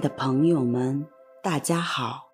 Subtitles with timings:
[0.00, 1.08] 的朋友们，
[1.42, 2.28] 大家好，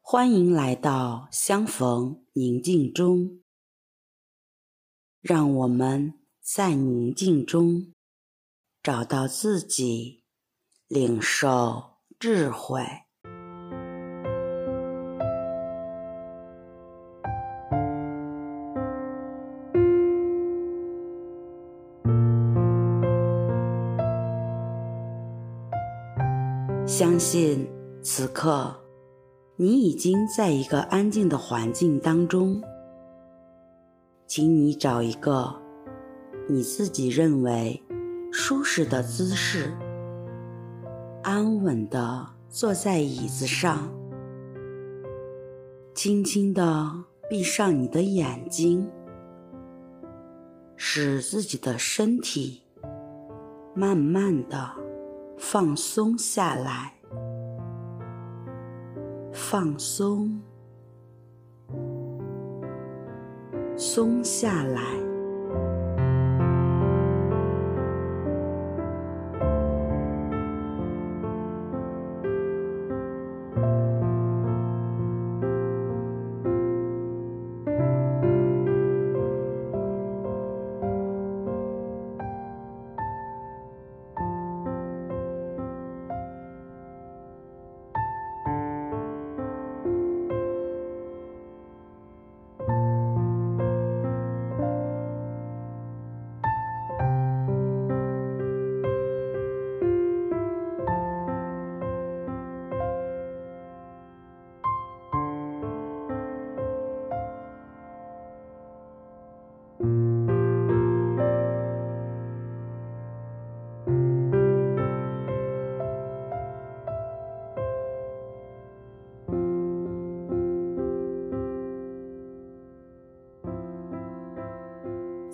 [0.00, 3.42] 欢迎来到相逢宁静中。
[5.20, 7.92] 让我们在宁静中
[8.82, 10.24] 找到自己，
[10.86, 13.07] 领受智慧。
[26.88, 27.68] 相信
[28.00, 28.74] 此刻，
[29.56, 32.62] 你已经在一个安静的环境当中。
[34.26, 35.54] 请你找一个
[36.48, 37.82] 你自己认为
[38.32, 39.70] 舒适的姿势，
[41.22, 43.92] 安稳地坐在椅子上，
[45.94, 48.88] 轻轻地闭上你的眼睛，
[50.74, 52.62] 使自己的身体
[53.74, 54.87] 慢慢地。
[55.38, 56.92] 放松下来，
[59.32, 60.40] 放松，
[63.76, 65.07] 松下来。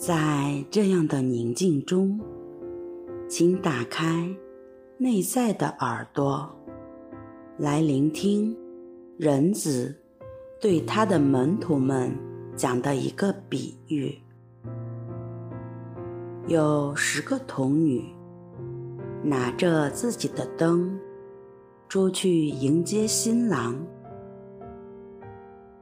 [0.06, 2.20] 在这样的宁静中，
[3.26, 4.28] 请打开
[4.98, 6.46] 内在的耳朵，
[7.56, 8.54] 来聆听
[9.16, 9.98] 人子
[10.60, 12.14] 对他的门徒们
[12.54, 14.14] 讲的一个比喻。
[16.48, 18.04] 有十个童女
[19.22, 21.00] 拿着自己的灯
[21.88, 23.74] 出去迎接新郎，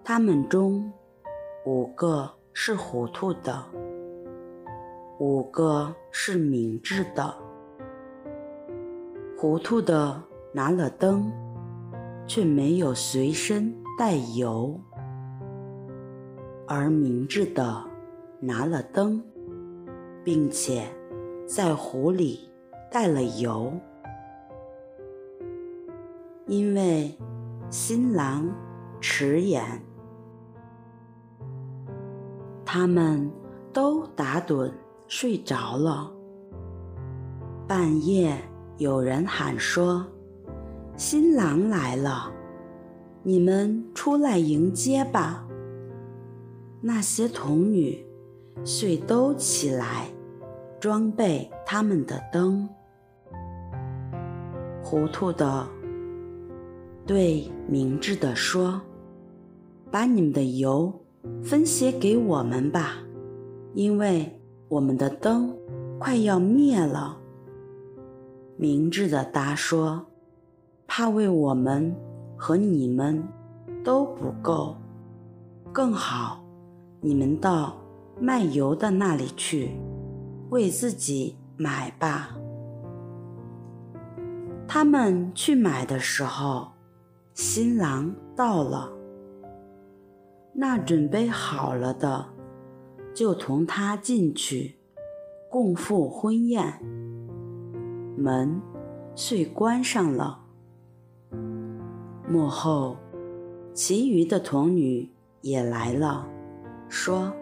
[0.05, 0.93] 他们中
[1.67, 3.67] 五个是糊涂的。
[5.23, 7.33] 五个是明智的，
[9.39, 10.21] 糊涂的
[10.53, 11.33] 拿了灯，
[12.27, 14.77] 却没有随身带油；
[16.67, 17.85] 而明智的
[18.41, 19.23] 拿了灯，
[20.25, 20.89] 并且
[21.47, 22.51] 在壶里
[22.91, 23.73] 带了油，
[26.47, 27.17] 因为
[27.71, 28.53] 新郎
[29.01, 29.63] 迟延，
[32.65, 33.31] 他们
[33.73, 34.69] 都打盹。
[35.15, 36.11] 睡着了。
[37.69, 38.35] 半夜
[38.79, 40.07] 有人喊说
[40.97, 42.33] ：“新郎来了，
[43.23, 45.47] 你们出来迎接吧。”
[46.81, 48.03] 那些童女
[48.65, 50.07] 遂都起来，
[50.81, 52.67] 装备他们的灯。
[54.83, 55.69] 糊涂的
[57.07, 58.81] 对明智的说
[59.93, 60.91] ：“把你们的油
[61.45, 62.95] 分些给我们吧，
[63.75, 64.27] 因为。”
[64.73, 65.55] 我们的灯
[65.99, 67.19] 快要灭了。
[68.57, 70.03] 明智的答说
[70.89, 71.95] ：“怕为我们
[72.39, 73.23] 和你们
[73.85, 74.75] 都不够，
[75.75, 76.43] 更好，
[77.03, 77.77] 你们到
[78.19, 79.73] 卖油的那里去，
[80.49, 82.35] 为自己买吧。”
[84.67, 86.69] 他们去买的时候，
[87.35, 88.91] 新郎到了，
[90.55, 92.32] 那准备好了的。
[93.15, 94.77] 就同他进去，
[95.51, 96.81] 共赴婚宴。
[98.17, 98.61] 门
[99.15, 100.39] 遂关上了。
[102.29, 102.97] 幕后，
[103.75, 105.11] 其余的童女
[105.41, 106.27] 也来了，
[106.89, 107.33] 说：“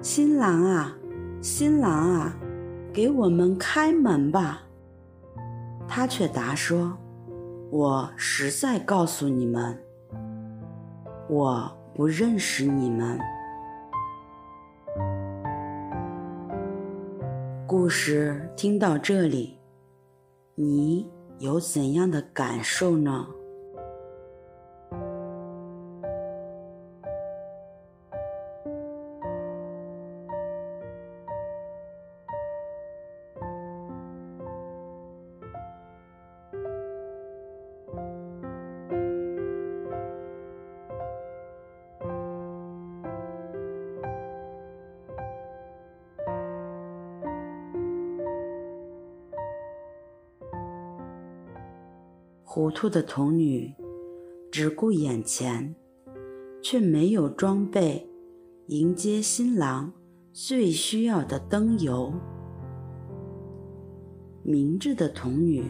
[0.00, 0.96] 新郎啊，
[1.42, 2.36] 新郎啊，
[2.92, 4.62] 给我们开门吧。”
[5.86, 6.96] 他却答说
[7.70, 9.78] ：“我实在告诉你们，
[11.28, 13.18] 我不认识你们。”
[17.76, 19.58] 故事听到这里，
[20.54, 21.10] 你
[21.40, 23.26] 有怎样的感受呢？
[52.54, 53.74] 糊涂的童女
[54.52, 55.74] 只顾眼前，
[56.62, 58.08] 却没有装备
[58.68, 59.92] 迎接新郎
[60.32, 62.14] 最需要的灯油。
[64.44, 65.64] 明智的童女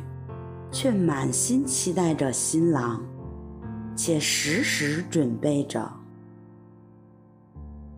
[0.70, 3.02] 却满心期待着新郎，
[3.96, 5.90] 且时时准备着。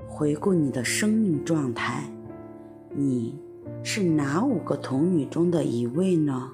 [0.06, 2.09] 回顾你的生命状态，
[2.94, 3.37] 你
[3.83, 6.53] 是哪五个童女中的一位呢？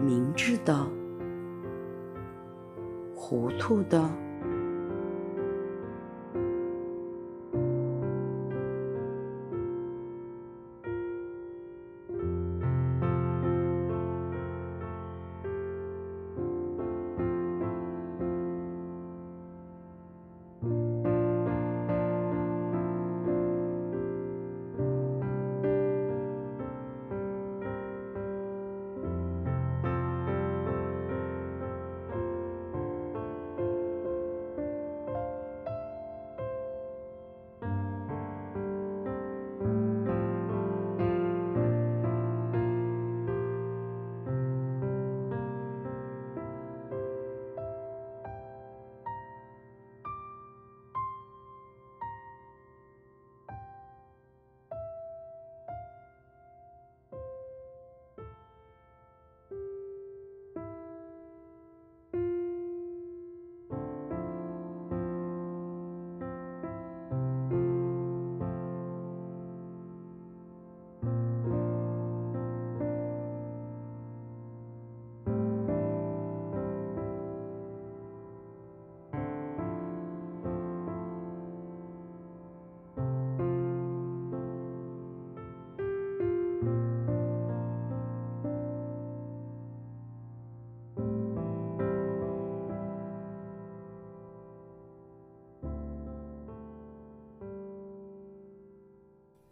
[0.00, 0.86] 明智的，
[3.14, 4.25] 糊涂的。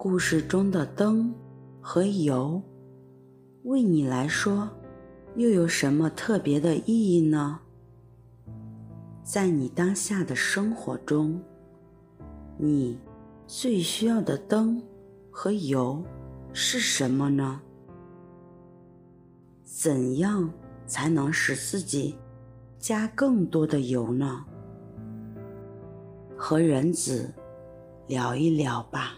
[0.04, 1.34] 故事中的灯
[1.80, 2.60] 和油，
[3.62, 4.68] 为你来说，
[5.34, 7.58] 又有什么特别的意义呢？
[9.22, 11.40] 在你当下的生活中，
[12.58, 12.98] 你
[13.46, 14.78] 最需要的灯
[15.30, 16.04] 和油
[16.52, 17.58] 是什么呢？
[19.62, 20.52] 怎样
[20.86, 22.14] 才能使自己
[22.78, 24.44] 加更多的油呢？
[26.36, 27.32] 和人子
[28.06, 29.14] 聊一聊吧。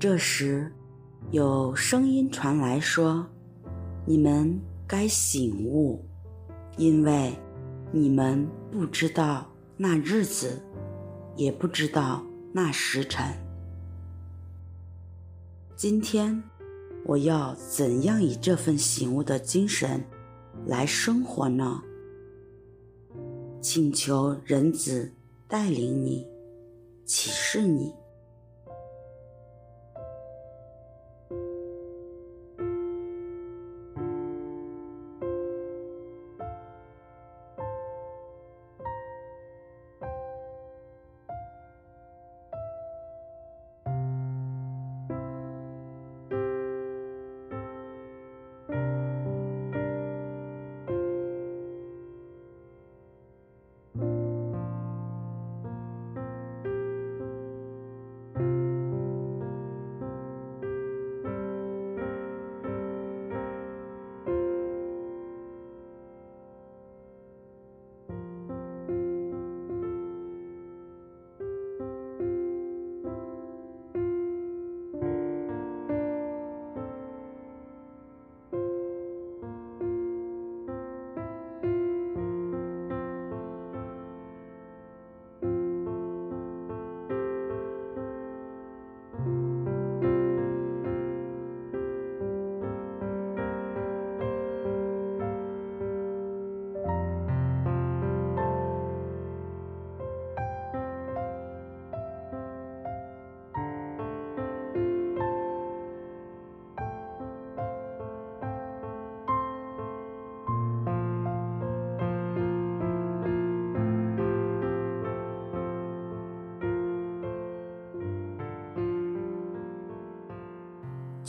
[0.00, 0.72] 这时，
[1.30, 3.26] 有声音传来说
[4.08, 6.02] ：“你们该醒悟，
[6.78, 7.36] 因为
[7.92, 10.58] 你们不知道那日子，
[11.36, 13.22] 也不知道那时辰。”
[15.76, 16.42] 今天，
[17.04, 20.02] 我要怎样以这份醒悟的精神
[20.64, 21.82] 来生活呢？
[23.60, 25.12] 请求人子
[25.46, 26.26] 带领你，
[27.04, 27.92] 启示你。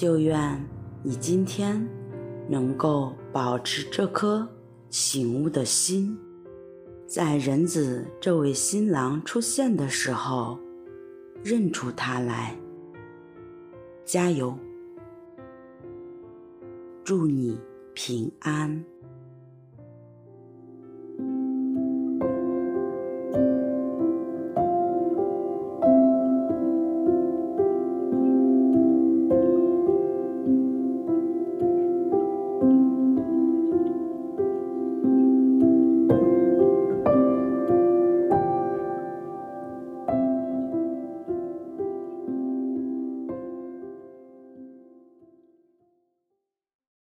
[0.01, 0.59] 就愿
[1.03, 1.87] 你今天
[2.49, 4.49] 能够保持这颗
[4.89, 6.17] 醒悟的心，
[7.05, 10.57] 在人子这位新郎出现的时候，
[11.43, 12.55] 认出他来。
[14.03, 14.57] 加油！
[17.03, 17.59] 祝你
[17.93, 18.83] 平安。